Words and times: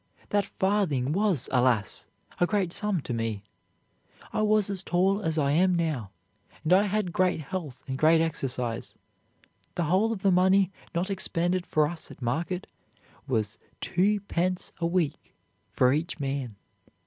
That 0.29 0.47
farthing 0.47 1.11
was, 1.13 1.47
alas! 1.51 2.07
a 2.39 2.47
great 2.47 2.73
sum 2.73 3.01
to 3.01 3.13
me. 3.13 3.43
I 4.33 4.41
was 4.41 4.67
as 4.67 4.81
tall 4.81 5.21
as 5.21 5.37
I 5.37 5.51
am 5.51 5.75
now, 5.75 6.09
and 6.63 6.73
I 6.73 6.87
had 6.87 7.13
great 7.13 7.41
health 7.41 7.83
and 7.87 7.99
great 7.99 8.19
exercise. 8.19 8.95
The 9.75 9.83
whole 9.83 10.11
of 10.11 10.23
the 10.23 10.31
money 10.31 10.71
not 10.95 11.11
expended 11.11 11.67
for 11.67 11.87
us 11.87 12.09
at 12.09 12.19
market 12.19 12.65
was 13.27 13.59
twopence 13.79 14.71
a 14.79 14.87
week 14.87 15.35
for 15.71 15.93
each 15.93 16.19
man. 16.19 16.55